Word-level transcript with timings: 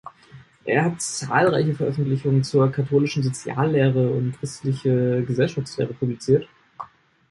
Er 0.65 0.83
hat 0.85 0.99
zahlreiche 0.99 1.75
Veröffentlichungen 1.75 2.43
zur 2.43 2.71
Katholischen 2.71 3.21
Soziallehre 3.21 4.09
und 4.09 4.33
christliche 4.39 5.21
Gesellschaftslehre 5.23 5.93
publiziert. 5.93 6.49